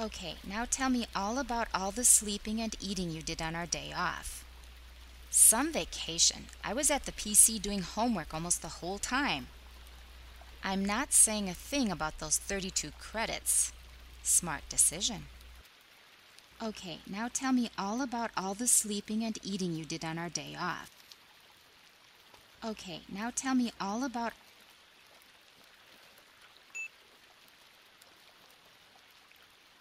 [0.00, 3.66] Okay, now tell me all about all the sleeping and eating you did on our
[3.66, 4.44] day off.
[5.28, 6.46] Some vacation.
[6.62, 9.48] I was at the PC doing homework almost the whole time.
[10.62, 13.72] I'm not saying a thing about those 32 credits.
[14.22, 15.24] Smart decision.
[16.62, 20.28] Okay, now tell me all about all the sleeping and eating you did on our
[20.28, 20.92] day off.
[22.64, 24.32] Okay, now tell me all about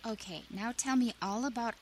[0.07, 1.73] Okay, now tell me all about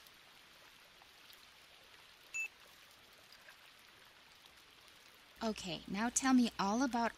[5.44, 7.12] Okay, now tell me all about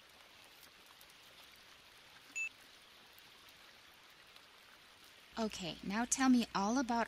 [5.40, 7.08] Okay, now tell me all about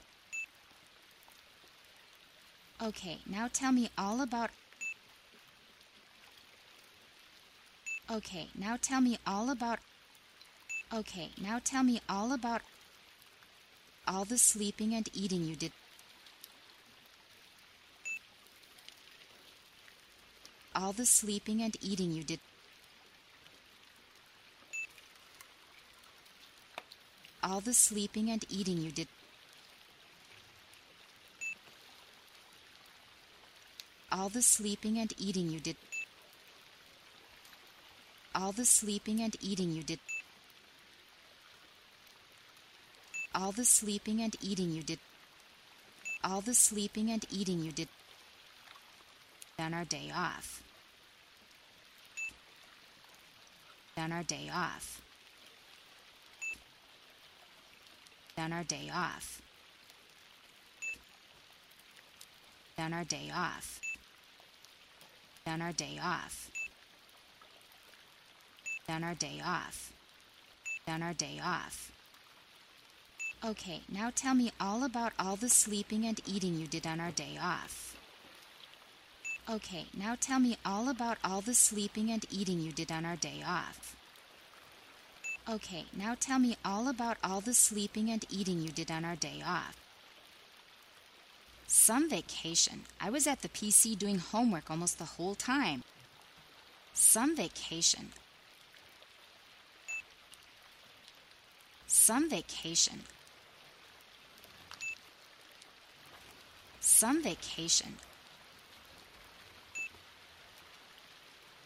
[2.82, 4.50] Okay, now tell me all about
[8.10, 9.80] Okay, now tell me all about
[10.94, 12.62] Okay, now tell me all about
[14.10, 15.72] all the sleeping and eating you did.
[20.76, 22.40] All the sleeping and eating you did.
[27.44, 29.08] All the sleeping and eating you did.
[34.12, 35.76] All the sleeping and eating you did.
[38.34, 40.00] All the sleeping and eating you did
[43.34, 45.00] all the sleeping and eating you did.
[46.24, 47.88] All the sleeping and eating you did.
[49.58, 50.64] On our day off.
[53.98, 55.02] On our day off.
[58.38, 59.42] On our day off.
[62.78, 63.80] On our day off.
[65.46, 66.50] On our day off.
[68.88, 69.94] On our day off.
[70.88, 71.92] On our day off
[73.46, 77.12] Okay, now tell me all about all the sleeping and eating you did on our
[77.12, 77.96] day off.
[79.50, 83.16] Okay, now tell me all about all the sleeping and eating you did on our
[83.16, 83.96] day off.
[85.50, 89.16] Okay, now tell me all about all the sleeping and eating you did on our
[89.16, 89.78] day off.
[91.66, 92.82] Some vacation.
[93.00, 95.84] I was at the PC doing homework almost the whole time.
[96.94, 98.10] Some vacation.
[101.88, 103.04] Some vacation.
[107.00, 107.96] Some vacation.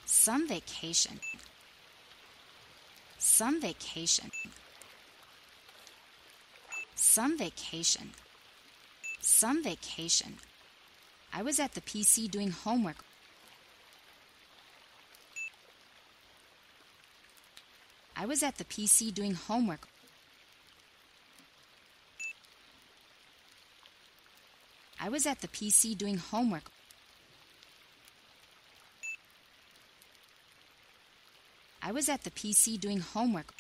[0.06, 1.20] Some vacation.
[3.18, 4.30] Some vacation.
[6.94, 8.12] Some vacation.
[9.22, 10.38] Some vacation.
[11.34, 13.04] I was at the PC doing homework.
[18.16, 19.88] I was at the PC doing homework.
[25.04, 26.72] I was at the PC doing homework.
[31.82, 33.54] I was at the PC doing homework.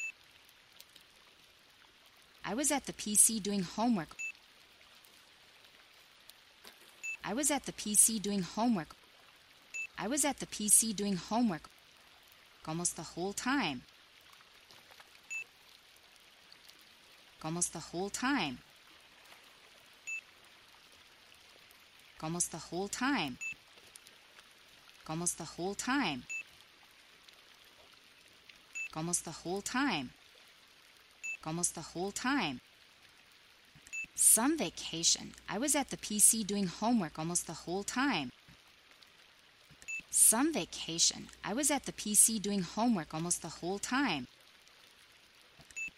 [2.46, 4.16] I was at the PC doing homework.
[7.26, 8.96] I was at the PC doing homework.
[9.98, 11.70] I was at the PC doing homework
[12.66, 13.81] almost the whole time.
[17.44, 18.60] Almost the whole time.
[22.23, 23.38] Almost the whole time.
[25.09, 26.23] Almost the whole time.
[28.95, 30.11] Almost the whole time.
[31.45, 32.62] Almost the whole time.
[34.16, 35.33] Some vacation.
[35.50, 38.31] I was at the PC doing homework almost the whole time.
[40.09, 41.28] Some vacation.
[41.44, 44.28] I was at the PC doing homework almost the whole time.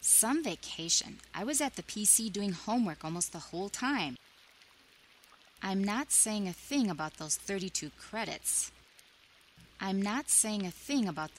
[0.02, 1.19] Some vacation.
[1.35, 4.18] I was at the PC doing homework almost the whole time.
[5.67, 8.72] I'm not saying a thing about those 32 credits.
[9.82, 11.32] I'm not saying a thing about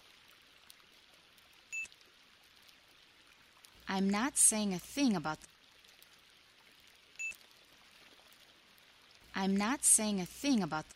[3.88, 5.38] I'm not saying a thing about
[9.36, 10.86] I'm not saying a thing about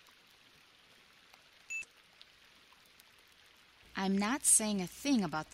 [3.96, 5.46] I'm not saying a thing about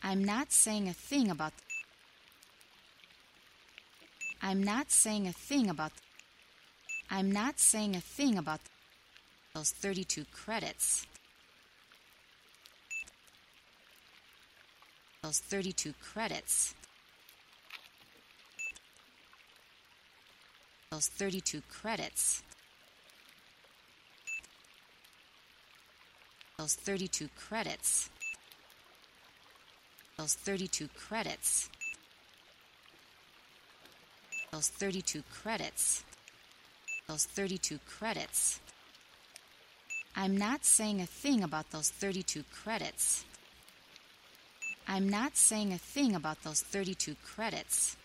[0.00, 1.54] I'm not saying a thing about
[4.42, 5.92] I'm not saying a thing about
[7.10, 8.60] I'm not saying a thing about
[9.54, 11.06] those 32 credits.
[15.22, 16.74] Those 32 credits.
[20.90, 22.42] Those 32 credits.
[26.58, 28.10] Those 32 credits.
[30.16, 31.68] Those 32 credits.
[34.56, 36.02] Those 32 credits.
[37.06, 38.58] Those 32 credits.
[40.16, 43.26] I'm not saying a thing about those 32 credits.
[44.88, 47.98] I'm not saying a thing about those 32 credits.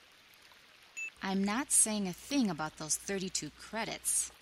[1.23, 4.33] I'm not saying a thing about those 32 credits.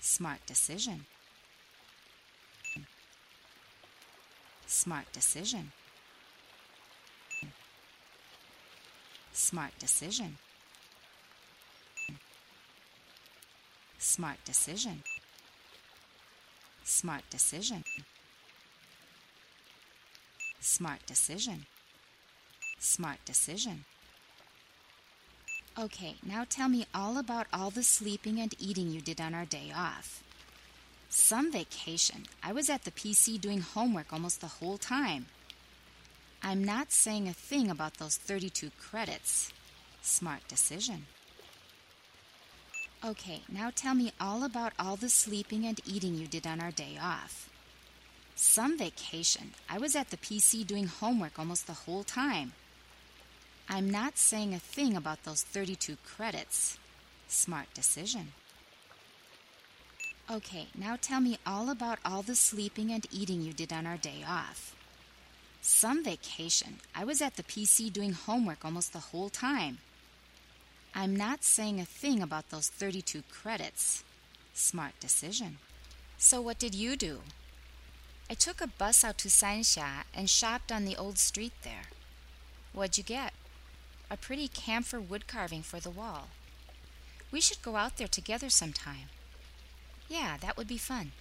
[0.00, 1.06] Smart decision.
[4.66, 5.72] Smart decision.
[9.42, 10.38] Smart decision.
[13.98, 15.02] Smart decision.
[16.84, 17.82] Smart decision.
[20.60, 21.66] Smart decision.
[22.78, 23.84] Smart decision.
[25.76, 29.44] Okay, now tell me all about all the sleeping and eating you did on our
[29.44, 30.22] day off.
[31.08, 32.26] Some vacation.
[32.44, 35.26] I was at the PC doing homework almost the whole time.
[36.44, 39.52] I'm not saying a thing about those 32 credits.
[40.02, 41.06] Smart decision.
[43.04, 46.72] Okay, now tell me all about all the sleeping and eating you did on our
[46.72, 47.48] day off.
[48.34, 49.52] Some vacation.
[49.68, 52.52] I was at the PC doing homework almost the whole time.
[53.68, 56.78] I'm not saying a thing about those 32 credits.
[57.28, 58.32] Smart decision.
[60.30, 63.96] Okay, now tell me all about all the sleeping and eating you did on our
[63.96, 64.74] day off.
[65.64, 66.80] Some vacation.
[66.92, 69.78] I was at the PC doing homework almost the whole time.
[70.92, 74.02] I'm not saying a thing about those 32 credits.
[74.52, 75.58] Smart decision.
[76.18, 77.20] So, what did you do?
[78.28, 81.84] I took a bus out to Sanxia and shopped on the old street there.
[82.72, 83.32] What'd you get?
[84.10, 86.28] A pretty camphor wood carving for the wall.
[87.30, 89.10] We should go out there together sometime.
[90.08, 91.12] Yeah, that would be fun.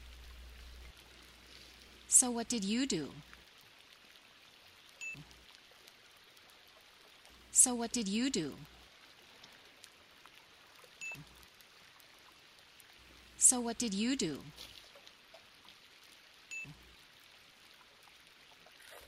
[2.08, 3.12] So, what did you do?
[7.54, 8.54] So, what did you do?
[13.38, 14.40] So, what did you do?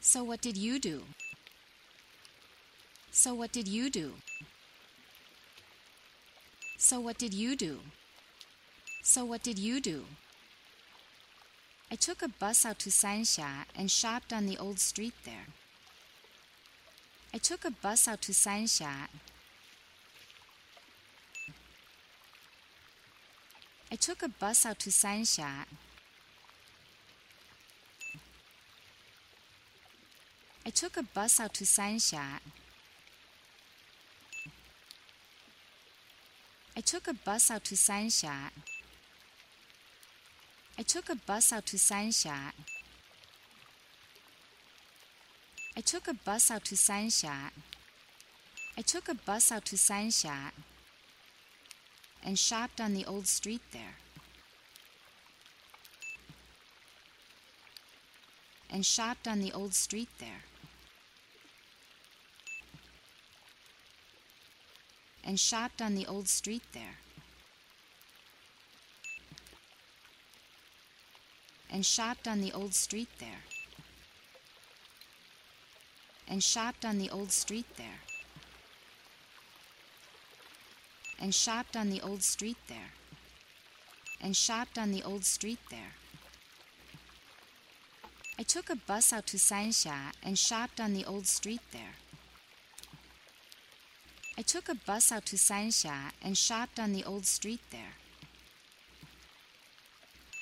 [0.01, 1.04] So, what did you do?
[3.12, 4.13] So, what did you do?
[6.78, 7.80] So, what did you do?
[9.01, 10.06] So, what did you do?
[11.90, 15.48] I took a bus out to Sanxia and shopped on the old street there.
[17.35, 19.07] I took a bus out to Sanxia.
[23.91, 25.65] I took a bus out to Sanxia.
[30.65, 32.39] I took a bus out to Sanxia.
[36.77, 38.51] I took a bus out to Sanxia.
[40.77, 42.51] I took a bus out to Sanxia.
[45.75, 47.49] I took a bus out to Sanxia.
[48.77, 50.51] I took a bus out to Sanxia
[52.23, 53.97] and shopped on the old street there.
[58.69, 60.43] And shopped on the old street there.
[65.23, 66.97] And shopped on the old street there.
[71.71, 73.53] And shopped on the old street there
[76.27, 78.01] and shopped on the old street there.
[81.19, 82.92] And shopped on the old street there.
[84.21, 85.94] And shopped on the old street there.
[88.37, 91.95] I took a bus out to Sanxia and shopped on the old street there.
[94.37, 97.94] I took a bus out to Sanxia and shopped on the old street there.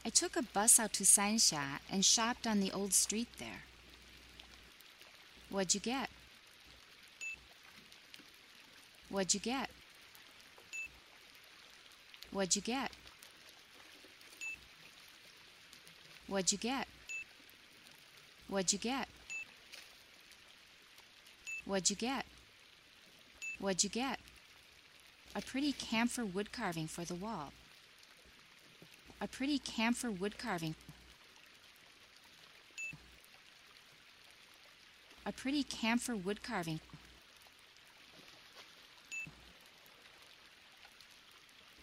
[0.05, 3.63] I took a bus out to Sanxia and shopped on the old street there.
[5.51, 6.09] What'd you get?
[9.09, 9.69] What'd you get?
[12.31, 12.91] What'd you get?
[16.27, 16.87] What'd you get?
[18.47, 19.09] What'd you get?
[21.65, 22.25] What'd you get?
[23.59, 24.19] What'd you get?
[25.35, 27.51] A pretty camphor wood carving for the wall.
[29.19, 30.75] A pretty camphor wood carving
[35.31, 36.81] a pretty camphor wood carving.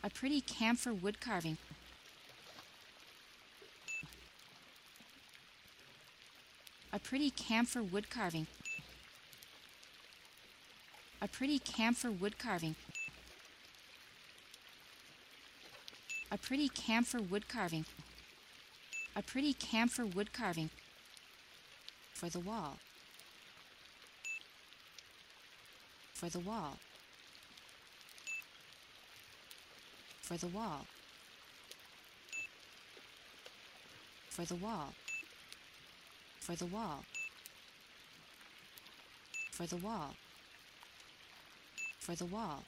[0.05, 1.57] A pretty camphor wood carving.
[6.93, 8.47] A pretty camphor wood carving.
[11.23, 12.77] A pretty camphor wood carving.
[16.31, 17.87] A pretty camphor wood carving.
[19.17, 20.69] A pretty camphor wood carving
[22.13, 22.77] for the wall.
[26.19, 26.79] For the wall.
[30.29, 30.85] for the wall.
[34.29, 34.93] For the wall.
[36.39, 37.05] For the wall.
[39.53, 40.17] For the wall.
[41.99, 42.65] For the wall.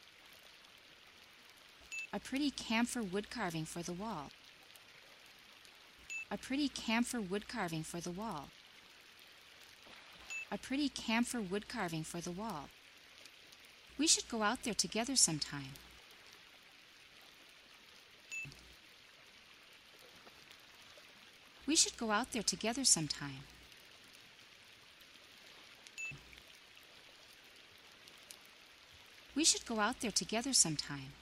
[2.14, 4.30] A pretty camphor wood carving for the wall.
[6.30, 8.48] A pretty camphor wood carving for the wall.
[10.50, 12.70] A pretty camphor wood carving for the wall.
[14.00, 15.74] We should go out there together sometime.
[21.66, 23.44] We should go out there together sometime.
[29.36, 31.12] We should go out there together sometime.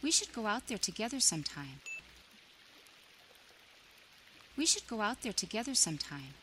[0.00, 1.80] We should go out there together sometime.
[4.56, 6.34] We should go out there together sometime.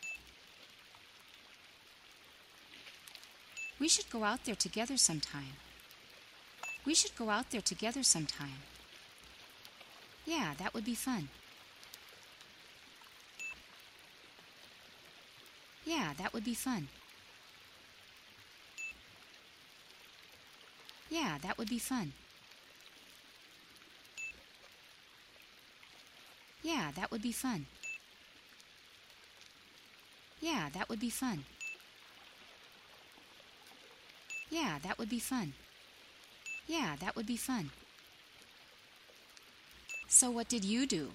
[3.80, 5.58] We should go out there together sometime.
[6.86, 8.62] We should go out there together sometime.
[10.26, 11.30] Yeah, that would be fun.
[15.86, 16.88] Yeah, that would be fun.
[21.10, 22.14] Yeah, that would be fun.
[26.64, 27.68] Yeah, that would be fun.
[30.42, 31.46] Yeah, that would be fun.
[34.50, 35.54] Yeah, that would be fun.
[36.68, 37.72] Yeah, that would be fun.
[40.08, 41.12] So, what did you do?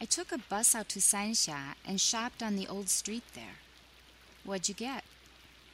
[0.00, 3.58] I took a bus out to Sanxia and shopped on the old street there.
[4.44, 5.04] What'd you get?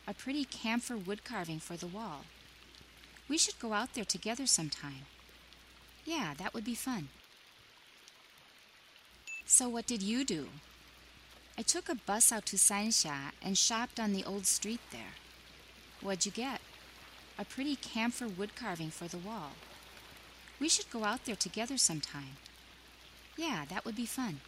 [0.07, 2.25] A pretty camphor wood carving for the wall.
[3.29, 5.07] We should go out there together sometime.
[6.05, 7.09] Yeah, that would be fun.
[9.47, 10.49] So, what did you do?
[11.59, 15.15] I took a bus out to Sanxia and shopped on the old street there.
[16.03, 16.61] What'd you get?
[17.39, 19.53] A pretty camphor wood carving for the wall.
[20.61, 22.37] We should go out there together sometime.
[23.37, 24.41] Yeah, that would be fun.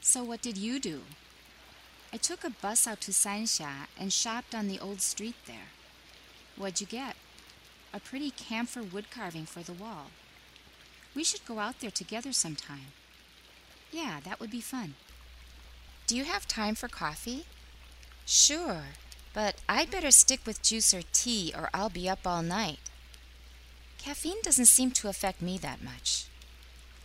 [0.00, 1.02] So, what did you do?
[2.12, 5.70] I took a bus out to Sanxia and shopped on the old street there.
[6.56, 7.16] What'd you get?
[7.92, 10.06] A pretty camphor wood carving for the wall.
[11.14, 12.92] We should go out there together sometime.
[13.90, 14.94] Yeah, that would be fun.
[16.06, 17.46] Do you have time for coffee?
[18.24, 18.82] Sure,
[19.36, 22.78] but I'd better stick with juice or tea or I'll be up all night.
[23.98, 26.24] Caffeine doesn't seem to affect me that much.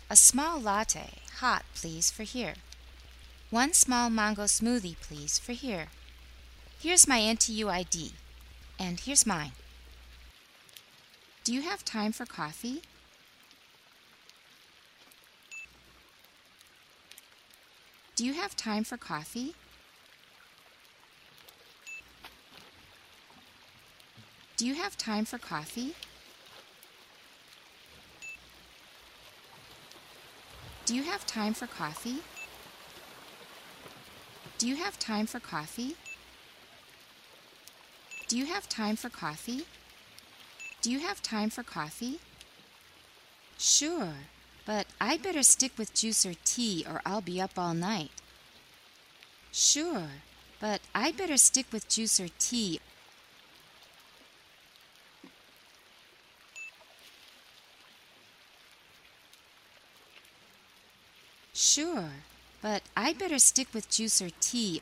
[0.10, 2.54] A small latte, hot, please, for here.
[3.50, 5.88] One small mango smoothie, please, for here.
[6.80, 8.14] Here's my NTU ID,
[8.80, 9.52] and here's mine.
[11.44, 12.82] Do you have time for coffee?
[18.16, 19.54] Do you have time for coffee?
[24.62, 25.96] Do you have time for coffee?
[30.86, 32.20] Do you have time for coffee?
[34.60, 35.96] Do you have time for coffee?
[38.28, 39.66] Do you have time for coffee?
[40.84, 42.20] Do you have time for coffee?
[43.58, 44.14] Sure,
[44.68, 48.12] but I'd better stick with juice or tea or I'll be up all night.
[49.52, 50.22] Sure,
[50.60, 52.80] but I'd better stick with juice or tea
[61.54, 62.10] Sure,
[62.62, 64.82] but I'd better stick with juice or tea.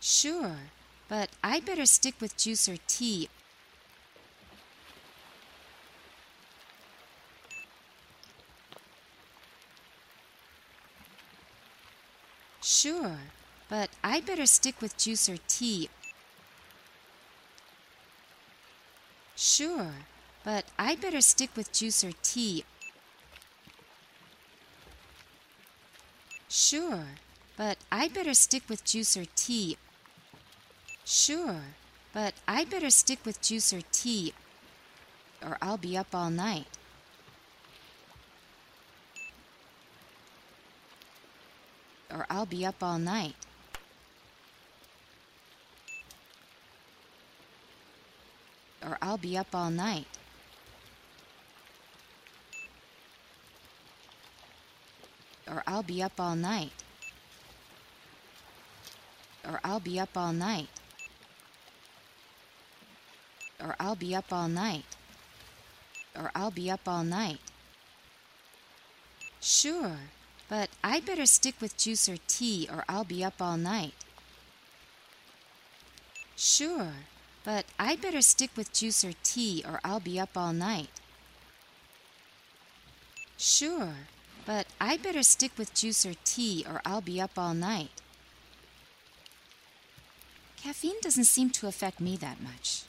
[0.00, 0.56] Sure,
[1.10, 3.28] but I'd better stick with juice or tea.
[12.62, 13.18] Sure,
[13.68, 15.90] but I'd better stick with juice or tea.
[19.42, 19.94] Sure,
[20.44, 22.62] but I'd better stick with juice or tea.
[26.46, 27.04] Sure,
[27.56, 29.78] but I'd better stick with juice or tea.
[31.06, 31.62] Sure,
[32.12, 34.34] but I'd better stick with juice or tea,
[35.42, 36.68] or I'll be up all night.
[42.10, 43.36] Or I'll be up all night.
[48.86, 50.06] Or I'll be up all night.
[55.46, 56.72] Or I'll be up all night.
[59.46, 60.68] Or I'll be up all night.
[63.62, 64.96] Or I'll be up all night.
[66.16, 67.40] Or I'll be up all night.
[69.40, 69.96] Sure,
[70.48, 73.94] but I'd better stick with juice or tea or I'll be up all night.
[76.36, 76.92] Sure,
[77.44, 81.00] but I'd better stick with juice or tea or I'll be up all night.
[83.36, 83.94] Sure,
[84.44, 88.02] but I'd better stick with juice or tea or I'll be up all night.
[90.56, 92.82] Caffeine doesn't seem to affect me that much.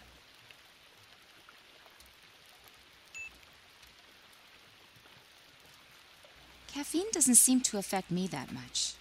[6.67, 8.95] Caffeine doesn't seem to affect me that much.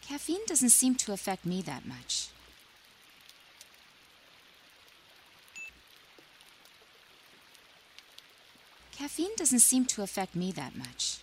[0.00, 2.28] Caffeine doesn't seem to affect me that much.
[8.90, 11.20] Caffeine doesn't seem to affect me that much.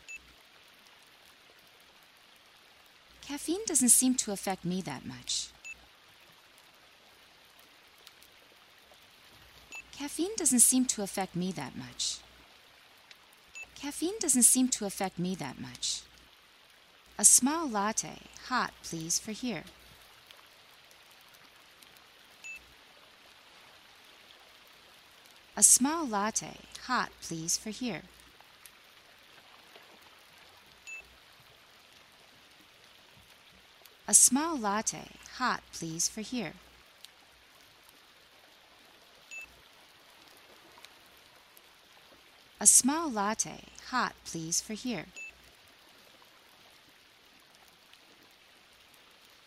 [3.21, 5.50] Caffeine doesn't seem to affect me that much.
[9.91, 12.17] Caffeine doesn't seem to affect me that much.
[13.75, 16.01] Caffeine doesn't seem to affect me that much.
[17.20, 18.16] A small latte,
[18.48, 19.66] hot, please, for here.
[25.58, 28.04] A small latte, hot, please, for here.
[34.08, 35.10] A small latte,
[35.40, 36.54] hot, please, for here.
[42.62, 45.08] A small latte, hot, please, for here.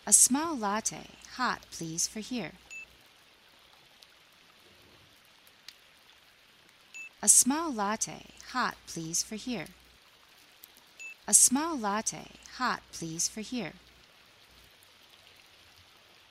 [0.04, 1.06] A small latte,
[1.36, 2.52] hot, please, for here.
[7.22, 9.66] A small latte, hot, please, for here.
[11.28, 13.74] A small latte, hot, please, for here.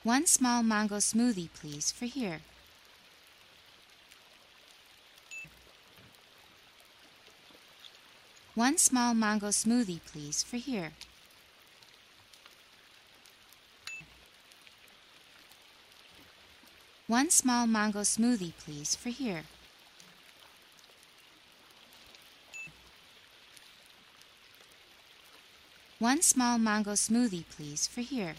[0.02, 2.40] One small mango smoothie, please, for here.
[8.54, 10.92] One small mango smoothie, please, for here.
[17.12, 19.42] One small mango smoothie, please, for here.
[25.98, 28.36] One small mango smoothie, please, for here.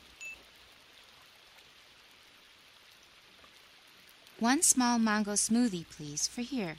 [4.40, 6.78] One small mango smoothie, please, for here.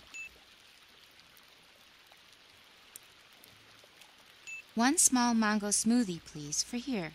[4.74, 7.12] One small mango smoothie, please, for here.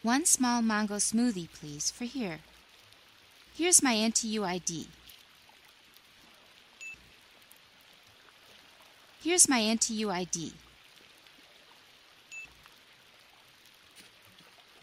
[0.00, 2.38] One small mango smoothie, please, for here.
[3.56, 4.86] Here's my NTU ID.
[9.22, 10.52] Here's my NTU ID.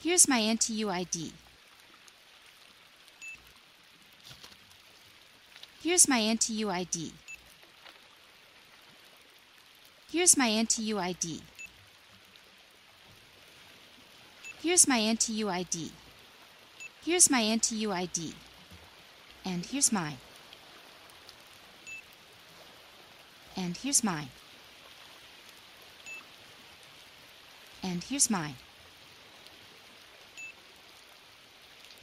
[0.02, 1.34] Here's my NTU ID.
[5.84, 7.14] Here's my NTU ID.
[10.12, 11.42] Here's my NTU ID.
[14.64, 15.92] Here's my NTU ID.
[17.06, 18.34] Here's my NTU ID.
[19.46, 20.18] And here's mine.
[23.56, 24.30] And here's mine.
[27.82, 28.56] And here's mine.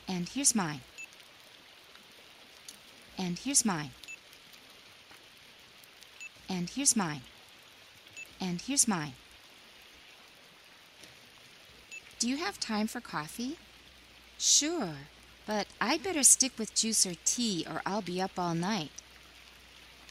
[0.07, 0.81] And here's mine.
[3.19, 3.91] And here's mine.
[6.49, 7.23] And here's mine.
[8.41, 9.15] And here's mine.
[12.19, 13.57] Do you have time for coffee?
[14.37, 14.95] Sure,
[15.81, 18.91] I'd better stick with juice or tea or I'll be up all night.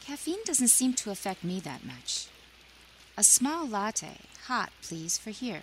[0.04, 2.26] Caffeine doesn't seem to affect me that much.
[3.16, 5.62] A small latte, hot, please, for here.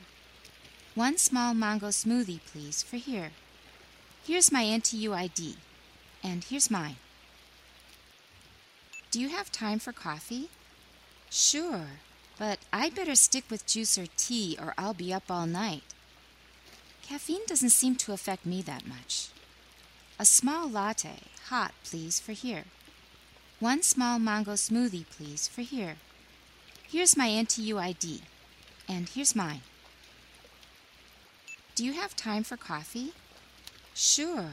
[0.95, 3.31] One small mango smoothie, please, for here.
[4.23, 5.57] Here's my NTU ID,
[6.23, 6.97] and here's mine.
[9.11, 10.49] Do you have time for coffee?
[11.29, 11.87] Sure,
[12.39, 15.83] but I'd better stick with juice or tea or I'll be up all night.
[17.01, 19.29] Caffeine doesn't seem to affect me that much.
[20.19, 22.63] A small latte, hot, please, for here.
[23.59, 25.97] One small mango smoothie, please, for here.
[26.87, 28.21] Here's my NTU ID,
[28.89, 29.61] and here's mine.
[31.75, 33.13] Do you have time for coffee?
[33.93, 34.49] Sure,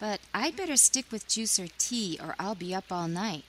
[0.00, 3.44] but I'd better stick with juice or tea or I'll be up all night.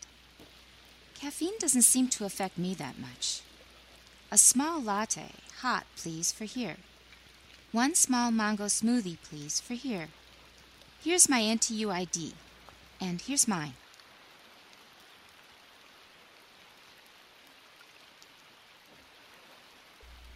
[1.16, 3.42] Caffeine doesn't seem to affect me that much.
[4.32, 6.78] A small latte, hot, please, for here.
[7.72, 10.10] One small mango smoothie, please, for here.
[11.06, 12.34] Here's my NTU ID,
[13.00, 13.74] and here's mine.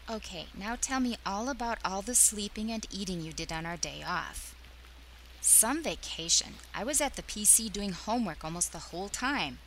[0.08, 3.78] Okay, now tell me all about all the sleeping and eating you did on our
[3.78, 4.54] day off.
[5.42, 6.54] Some vacation.
[6.76, 9.58] I was at the PC doing homework almost the whole time.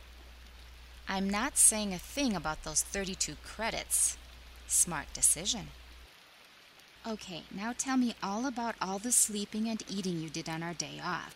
[1.09, 4.15] I'm not saying a thing about those 32 credits.
[4.67, 5.67] Smart decision.
[7.05, 10.73] Okay, now tell me all about all the sleeping and eating you did on our
[10.73, 11.35] day off.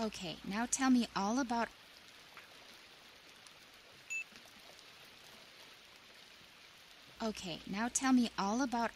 [0.00, 1.68] Okay, now tell me all about
[7.22, 8.90] Okay, now tell me all about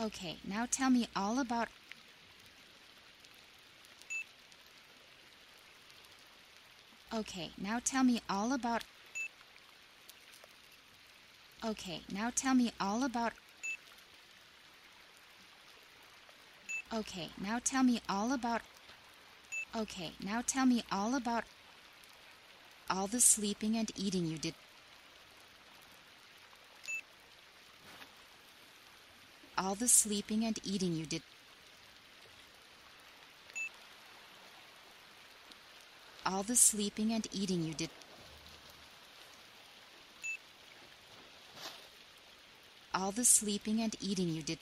[0.00, 1.68] Okay, now tell me all about
[7.12, 8.82] Okay, now tell me all about
[11.64, 13.32] Okay, now tell me all about
[16.92, 18.62] Okay, now tell me all about
[19.76, 21.44] Okay, now tell me all about
[22.90, 24.54] all the sleeping and eating you did.
[29.56, 31.22] All the sleeping and eating you did.
[36.26, 37.90] All the sleeping and eating you did
[42.94, 44.58] all the sleeping and eating you did.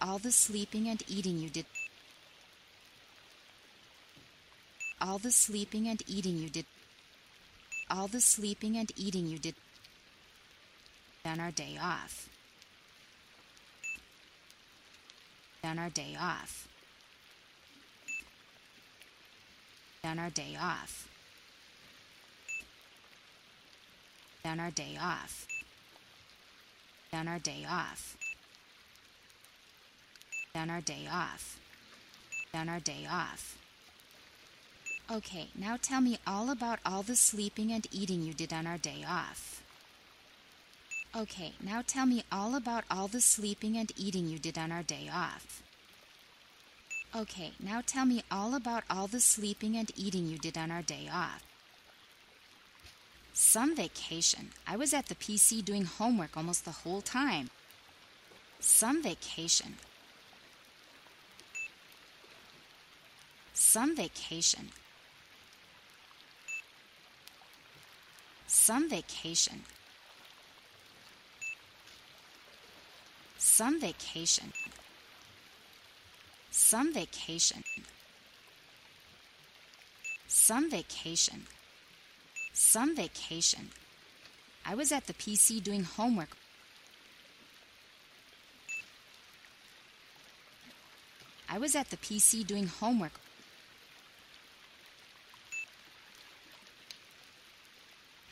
[0.00, 1.66] All the sleeping and eating you did.
[5.00, 6.66] All the sleeping and eating you did.
[7.90, 9.54] All the sleeping and eating you did.
[11.24, 12.28] On our day off.
[15.62, 16.68] On our day off.
[20.04, 21.08] On our day off.
[24.44, 25.46] On our day off
[27.16, 28.16] on our day off
[30.54, 31.58] on our day off
[32.54, 33.56] on our day off
[35.08, 38.76] Okay, now tell me all about all the sleeping and eating you did on our
[38.76, 39.62] day off.
[41.14, 44.82] Okay, now tell me all about all the sleeping and eating you did on our
[44.82, 45.62] day off.
[47.14, 50.82] Okay, now tell me all about all the sleeping and eating you did on our
[50.82, 51.45] day off.
[53.38, 54.48] Some vacation.
[54.66, 57.50] I was at the PC doing homework almost the whole time.
[58.60, 59.76] Some vacation.
[63.52, 64.70] Some vacation.
[68.46, 69.64] Some vacation.
[73.36, 74.54] Some vacation.
[76.50, 77.64] Some vacation.
[80.26, 81.46] Some vacation.
[82.58, 83.68] Some vacation.
[84.64, 86.30] I was at the PC doing homework.
[91.50, 93.20] I was at the PC doing homework.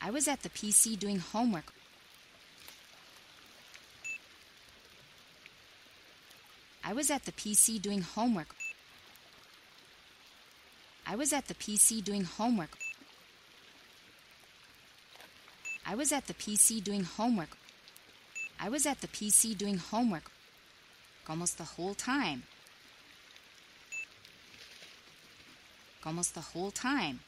[0.01, 1.71] I was at the PC doing homework.
[6.83, 8.55] I was at the PC doing homework.
[11.05, 12.71] I was at the PC doing homework.
[15.85, 17.57] I was at the PC doing homework.
[18.59, 20.31] I was at the PC doing homework
[21.27, 22.43] almost the whole time.
[26.05, 27.19] Almost the whole time.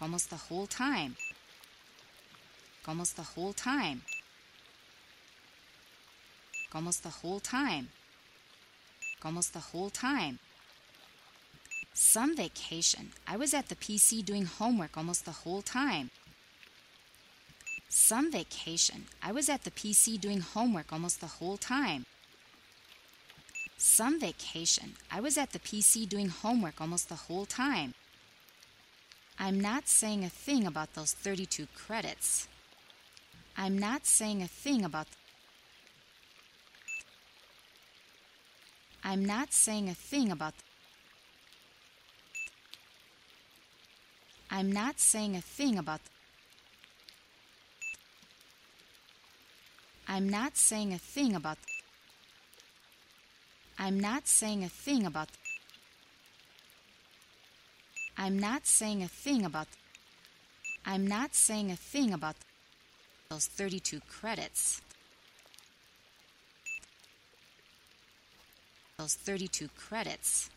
[0.00, 1.16] Almost the whole time.
[2.88, 4.02] Almost the whole time.
[6.74, 7.88] Almost the whole time.
[9.24, 10.40] Almost the whole time.
[11.94, 13.12] Some vacation.
[13.26, 16.10] I was at the PC doing homework almost the whole time.
[17.88, 19.04] Some vacation.
[19.22, 22.06] I was at the PC doing homework almost the whole time.
[23.76, 24.94] Some vacation.
[25.10, 27.94] I was at the PC doing homework almost the whole time.
[29.38, 32.48] I'm not saying a thing about those 32 credits.
[33.56, 35.08] I'm not saying a thing about.
[39.04, 40.54] I'm not saying a thing about.
[44.54, 46.02] I'm not saying a thing about.
[50.06, 51.56] I'm not saying a thing about.
[53.78, 55.30] I'm not saying a thing about.
[58.18, 59.68] I'm not saying a thing about.
[60.84, 62.36] I'm not saying a thing about
[63.30, 64.82] those 32 credits.
[68.98, 70.50] Those 32 credits.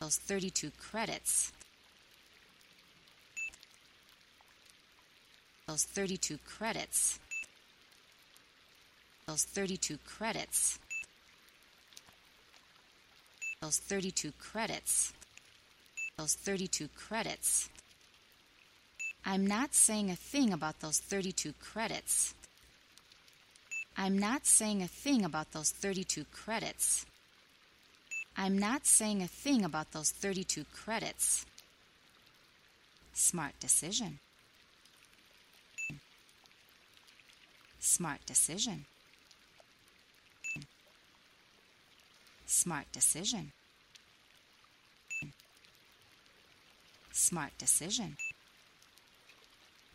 [0.00, 1.52] Those 32 credits.
[5.66, 7.18] Those 32 credits.
[9.26, 10.78] Those 32 credits
[13.66, 15.12] those 32 credits.
[16.16, 17.68] those 32 credits.
[19.24, 22.32] I'm not saying a thing about those 32 credits.
[23.96, 27.06] I'm not saying a thing about those 32 credits.
[28.38, 31.46] I'm not saying a thing about those 32 credits.
[33.14, 34.18] Smart decision.
[37.78, 38.84] Smart decision.
[42.44, 43.52] Smart decision.
[47.12, 48.16] Smart decision.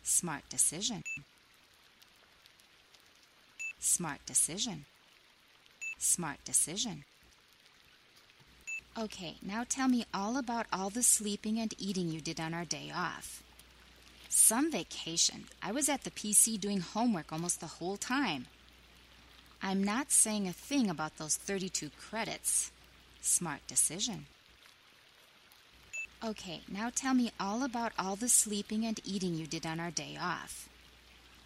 [0.02, 1.02] Smart decision.
[3.78, 4.84] Smart decision.
[5.98, 7.04] Smart decision.
[8.98, 12.66] Okay, now tell me all about all the sleeping and eating you did on our
[12.66, 13.42] day off.
[14.28, 15.44] Some vacation.
[15.62, 18.46] I was at the PC doing homework almost the whole time.
[19.62, 22.70] I'm not saying a thing about those 32 credits.
[23.22, 24.26] Smart decision.
[26.22, 29.90] Okay, now tell me all about all the sleeping and eating you did on our
[29.90, 30.68] day off.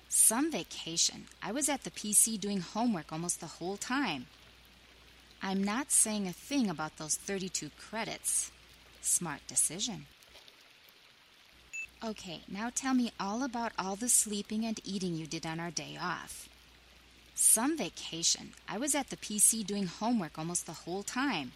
[0.08, 1.26] Some vacation.
[1.40, 4.26] I was at the PC doing homework almost the whole time.
[5.48, 8.50] I'm not saying a thing about those 32 credits.
[9.00, 10.06] Smart decision.
[12.04, 15.70] Okay, now tell me all about all the sleeping and eating you did on our
[15.70, 16.48] day off.
[17.36, 18.54] Some vacation.
[18.68, 21.52] I was at the PC doing homework almost the whole time.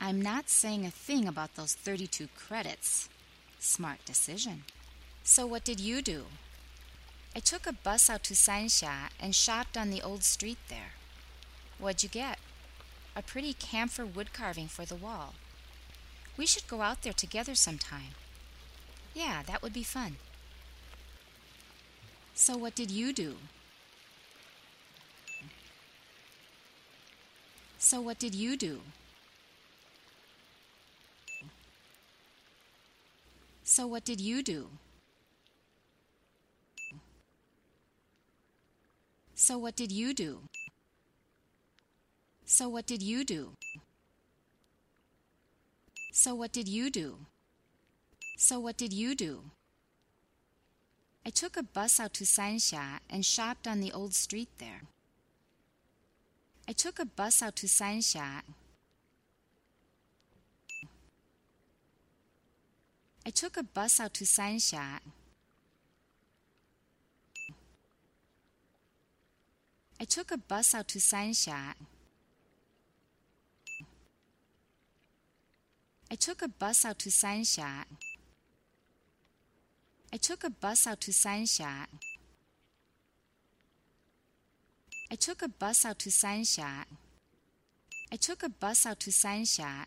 [0.00, 3.08] I'm not saying a thing about those 32 credits.
[3.58, 4.62] Smart decision.
[5.24, 6.26] So, what did you do?
[7.34, 10.92] I took a bus out to Sanxia and shopped on the old street there.
[11.80, 12.38] What'd you get?
[13.14, 15.34] A pretty camphor wood carving for the wall.
[16.36, 18.14] We should go out there together sometime.
[19.14, 20.16] Yeah, that would be fun.
[22.34, 23.36] So, what did you do?
[27.78, 28.80] So, what did you do?
[33.64, 34.68] So, what did you do?
[39.34, 40.40] So, what did you do?
[42.50, 43.58] So, what did you do?
[46.12, 47.26] So, what did you do?
[48.38, 49.50] So, what did you do?
[51.26, 54.84] I took a bus out to Sanxia and shopped on the old street there.
[56.66, 58.40] I took a bus out to Sanxia.
[63.26, 65.00] I took a bus out to Sanxia.
[70.00, 71.74] I took a bus out to Sanxia.
[76.10, 77.84] I took a bus out to Sanxia.
[80.10, 81.86] I took a bus out to Sanxia.
[85.10, 86.84] I took a bus out to Sanxia.
[88.10, 89.84] I took a bus out to Sanxia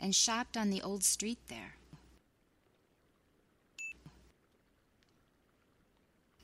[0.00, 1.74] and shopped on the old street there.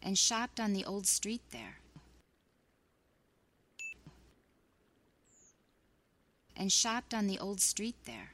[0.01, 1.79] And shopped on the old street there.
[6.57, 8.33] And shopped on the old street there.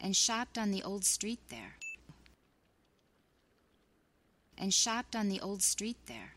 [0.00, 1.76] And shopped on the old street there
[4.64, 6.32] and shopped on the old street there.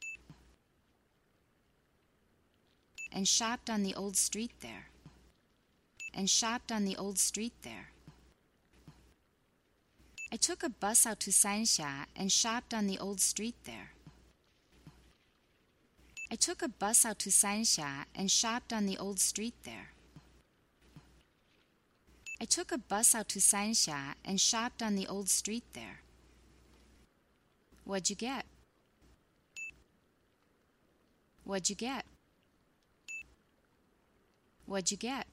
[3.11, 4.89] And shopped on the old street there.
[6.13, 7.91] And shopped on the old street there.
[10.31, 13.91] I took a bus out to Sanxia and shopped on the old street there.
[16.37, 19.89] I took a bus out to Sanxia and shopped on the old street there.
[22.39, 26.01] I took a bus out to Sanxia and shopped on the old street there.
[27.85, 28.45] What'd you get?
[31.43, 32.05] What'd you get?
[34.67, 35.25] What'd you get?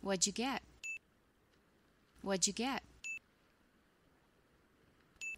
[0.00, 0.62] What'd you get?
[2.22, 2.82] What'd you get?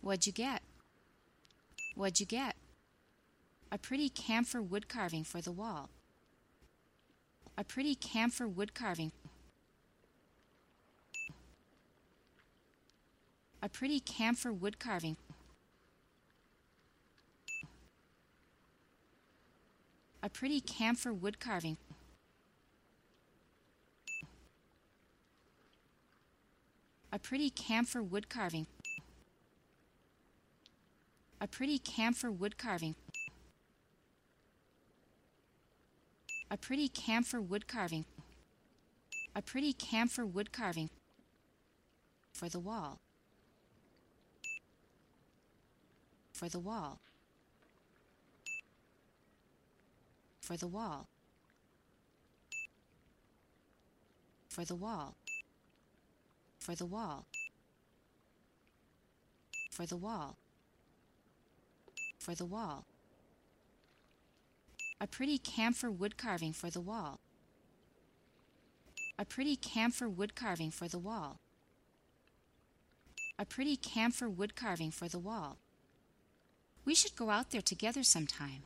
[0.01, 0.63] What'd you get?
[1.99, 2.55] What'd you get?
[3.73, 5.91] A pretty camphor wood carving for the wall.
[7.59, 9.11] A pretty camphor wood carving
[13.61, 15.17] a pretty camphor wood carving.
[20.23, 21.77] A pretty camphor wood carving.
[27.13, 28.69] A pretty camphor wood carving.
[31.41, 32.95] A pretty camphor wood carving.
[36.51, 38.05] A pretty camphor wood carving.
[39.35, 40.91] A pretty camphor wood carving
[42.33, 43.01] for the wall.
[46.39, 47.01] for the wall.
[50.41, 51.09] for the wall.
[54.49, 55.17] For the wall.
[56.61, 57.27] For the wall.
[59.73, 60.37] For the wall.
[62.29, 62.85] For the wall.
[65.01, 67.21] A pretty camphor wood carving for the wall.
[69.19, 71.39] A pretty camphor wood carving for the wall.
[73.39, 75.57] A pretty camphor wood carving for the wall.
[76.85, 78.63] We should go out there together sometime.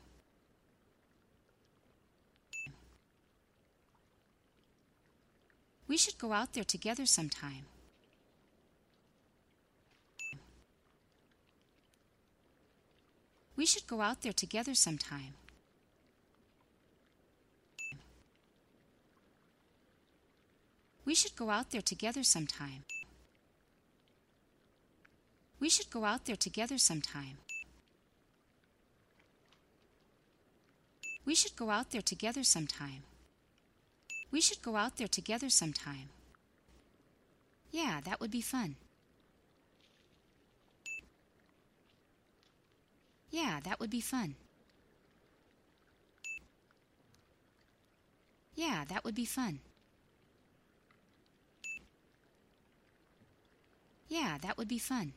[5.86, 7.66] We should go out there together sometime.
[13.62, 15.34] We should go out there together sometime.
[21.04, 22.82] We should go out there together sometime.
[25.60, 27.38] We should go out there together sometime.
[31.24, 33.04] We should go out there together sometime.
[34.32, 36.08] We should go out there together sometime.
[37.70, 38.74] Yeah, that would be fun.
[43.32, 44.36] Yeah, that would be fun.
[48.54, 49.60] Yeah, that would be fun.
[54.08, 55.14] Yeah, that would be fun.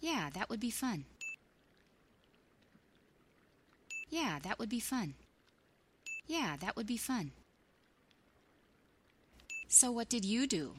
[0.00, 1.04] Yeah, that would be fun.
[4.10, 5.14] Yeah, that would be fun.
[6.26, 7.32] Yeah, that would be fun.
[9.68, 10.74] So, what did you do?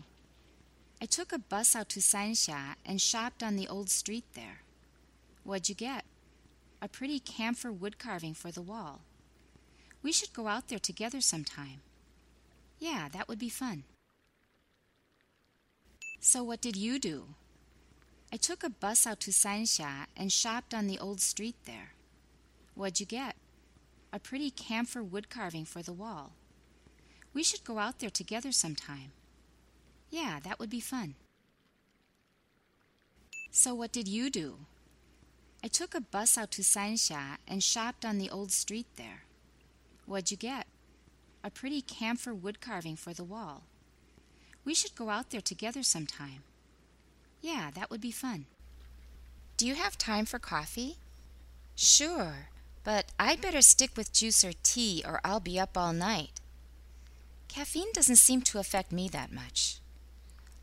[0.99, 4.61] I took a bus out to Sanxia and shopped on the old street there.
[5.43, 6.05] What'd you get?
[6.81, 9.01] A pretty camphor wood carving for the wall.
[10.01, 11.81] We should go out there together sometime.
[12.79, 13.83] Yeah, that would be fun.
[16.19, 17.35] So, what did you do?
[18.33, 21.93] I took a bus out to Sanxia and shopped on the old street there.
[22.73, 23.35] What'd you get?
[24.11, 26.33] A pretty camphor wood carving for the wall.
[27.33, 29.11] We should go out there together sometime.
[30.09, 31.15] Yeah, that would be fun.
[33.51, 34.59] So, what did you do?
[35.63, 39.23] I took a bus out to Sanxia and shopped on the old street there.
[40.05, 40.67] What'd you get?
[41.43, 43.63] A pretty camphor wood carving for the wall.
[44.63, 46.43] We should go out there together sometime.
[47.41, 48.45] Yeah, that would be fun.
[49.57, 50.97] Do you have time for coffee?
[51.75, 52.49] Sure,
[52.83, 56.41] but I'd better stick with juice or tea or I'll be up all night.
[57.47, 59.79] Caffeine doesn't seem to affect me that much.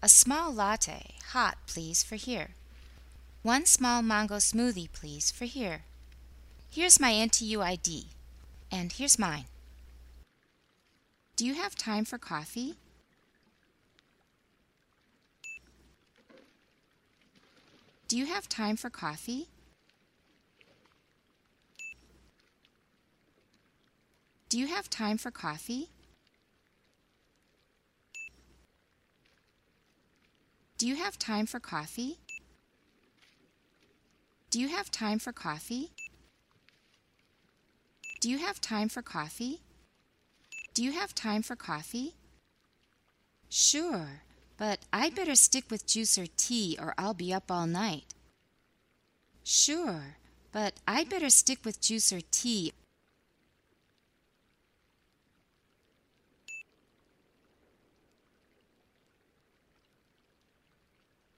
[0.04, 2.50] A small latte, hot, please, for here.
[3.40, 5.84] One small mango smoothie, please, for here.
[6.68, 8.08] Here's my NTU ID.
[8.70, 9.46] And here's mine.
[11.36, 12.74] Do you have time for coffee?
[18.06, 19.48] Do you have time for coffee?
[24.50, 25.88] Do you have time for coffee?
[30.84, 32.18] Do you have time for coffee?
[34.50, 35.92] Do you have time for coffee?
[38.20, 39.62] Do you have time for coffee?
[40.74, 42.16] Do you have time for coffee?
[43.48, 44.20] Sure,
[44.58, 48.12] but I'd better stick with juice or tea or I'll be up all night.
[49.42, 50.18] Sure,
[50.52, 52.74] but I'd better stick with juice or tea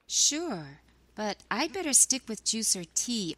[0.08, 0.80] Sure,
[1.14, 3.36] but I'd better stick with juice or tea.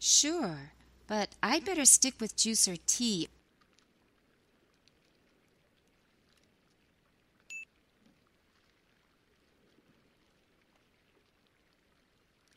[0.00, 0.72] Sure,
[1.06, 3.28] but I'd better stick with juice or tea.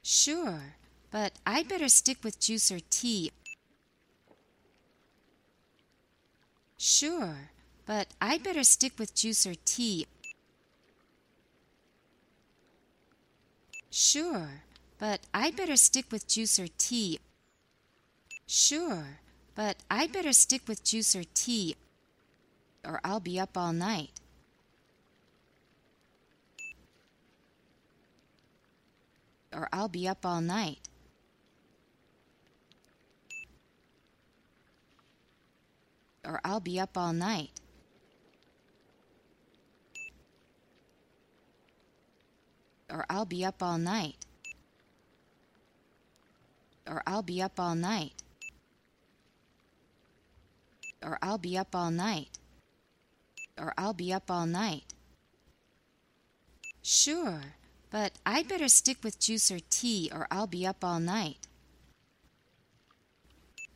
[0.01, 0.75] Sure,
[1.11, 3.31] but I'd better stick with juice or tea.
[6.85, 7.49] Sure,
[7.85, 10.05] but I'd better stick with juice or tea.
[13.89, 14.63] Sure,
[14.99, 17.21] but I'd better stick with juice or tea.
[18.45, 19.21] Sure,
[19.55, 21.77] but I'd better stick with juice or tea,
[22.83, 24.19] or I'll be up all night.
[29.53, 30.89] Or I'll be up all night.
[36.25, 37.51] Or I'll be up all night.
[42.89, 44.17] Or I'll be up all night.
[46.87, 48.13] Or I'll be up all night.
[51.01, 52.39] Or I'll be up all night.
[53.57, 54.93] Or I'll be up all night.
[56.81, 57.41] Sure,
[57.89, 61.47] but I'd better stick with juice or tea or I'll be up all night.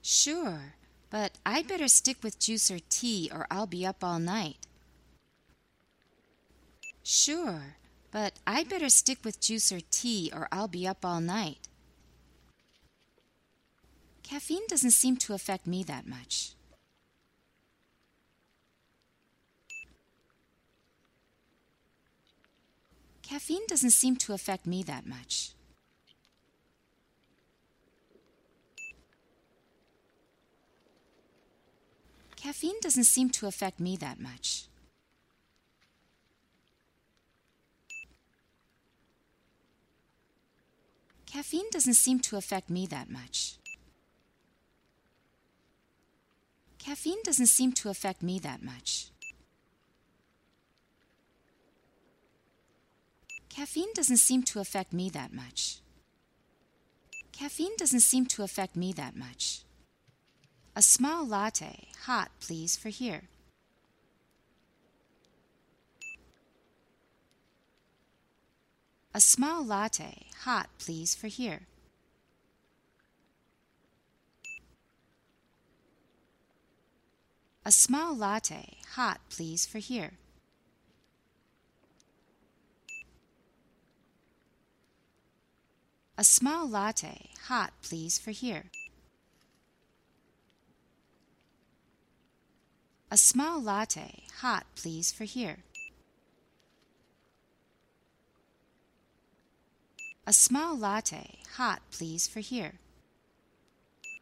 [0.02, 0.74] Sure,
[1.10, 4.68] but I'd better stick with juice or tea or I'll be up all night.
[7.03, 7.78] Sure,
[8.12, 11.68] but I'd better stick with juice or tea or I'll be up all night.
[14.24, 16.51] Caffeine doesn't seem to affect me that much.
[23.22, 25.51] Caffeine doesn't seem to affect me that much.
[32.38, 34.67] Caffeine doesn't seem to affect me that much.
[41.25, 43.57] Caffeine doesn't seem to affect me that much.
[46.79, 49.07] Caffeine doesn't seem to affect me that much.
[53.49, 55.79] Caffeine doesn't seem to affect me that much.
[57.33, 59.63] Caffeine doesn't seem to affect me that much.
[60.78, 63.23] A small latte, hot, please, for here.
[69.11, 71.61] A small latte, hot, please, for here.
[77.65, 80.11] A small latte, hot, please, for here.
[86.19, 88.65] A small latte, hot, please, for here.
[93.10, 95.60] A small latte, hot, please, for here.
[100.26, 102.74] A small latte, hot, please, for here.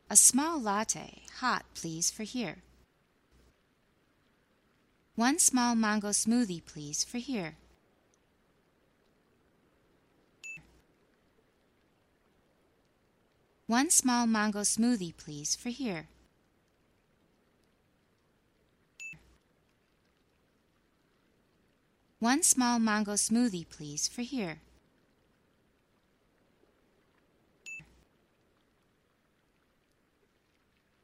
[0.08, 2.58] A small latte, hot, please, for here.
[5.16, 7.56] One small mango smoothie, please, for here.
[13.66, 16.06] One small mango smoothie, please, for here.
[22.26, 24.58] One small mango smoothie, please, for here.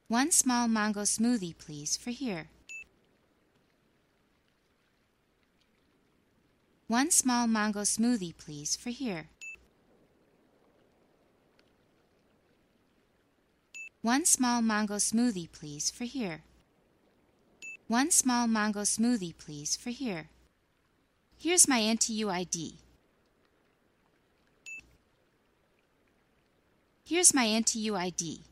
[0.08, 2.48] One small mango smoothie, please, for here.
[6.88, 9.28] One small mango smoothie, please, for here.
[14.00, 16.42] One small mango smoothie, please, for here.
[17.86, 20.31] One small mango smoothie, please, for here.
[21.42, 22.76] Here's my NTU ID.
[27.04, 28.42] Here's my NTU ID.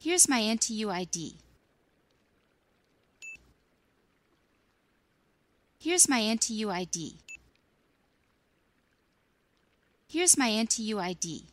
[0.00, 1.36] Here's my NTU ID.
[5.78, 7.14] Here's my NTU ID.
[10.08, 11.44] Here's my NTU ID.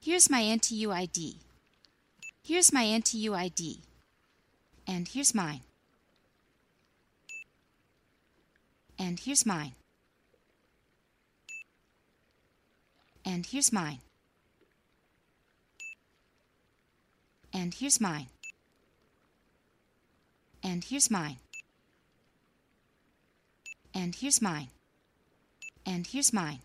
[0.00, 1.36] Here's my NTU ID.
[2.42, 3.80] Here's my NTU ID.
[4.86, 5.60] And here's mine.
[8.98, 9.72] And here's mine.
[13.24, 13.98] And here's mine.
[17.52, 18.26] And here's mine.
[20.62, 21.38] And here's mine.
[23.94, 24.68] And here's mine.
[25.84, 26.60] And here's mine.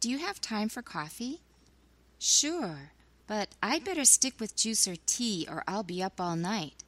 [0.00, 1.40] Do you have time for coffee?
[2.18, 2.92] Sure,
[3.32, 6.84] but I'd better stick with juice or tea or I'll be up all night.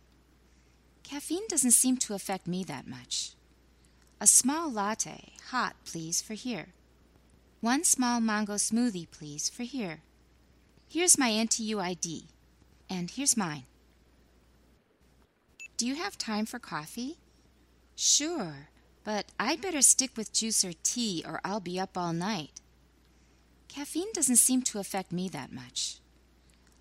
[1.02, 3.32] Caffeine doesn't seem to affect me that much.
[4.20, 6.66] A small latte, hot, please, for here.
[7.62, 10.02] One small mango smoothie, please, for here.
[10.86, 12.26] Here's my NTU ID,
[12.90, 13.64] and here's mine.
[15.78, 17.16] Do you have time for coffee?
[17.96, 18.68] Sure,
[19.02, 22.60] but I'd better stick with juice or tea or I'll be up all night.
[23.68, 26.00] Caffeine doesn't seem to affect me that much.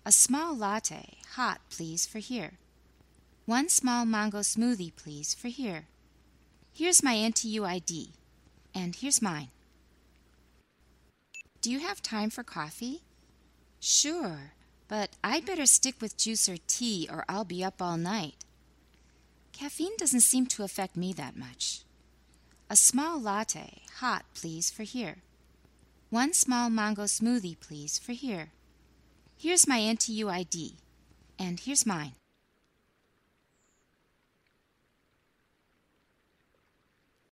[0.06, 2.52] A small latte, hot, please, for here.
[3.46, 5.86] One small mango smoothie, please, for here.
[6.74, 8.10] Here's my NTU ID,
[8.74, 9.48] and here's mine.
[11.62, 13.00] Do you have time for coffee?
[13.80, 14.52] Sure,
[14.88, 18.44] but I'd better stick with juice or tea or I'll be up all night.
[19.52, 21.80] Caffeine doesn't seem to affect me that much.
[22.68, 25.22] A small latte, hot, please, for here.
[26.10, 28.50] One small mango smoothie, please, for here.
[29.44, 30.78] Here's my NTU ID,
[31.38, 32.12] and here's mine.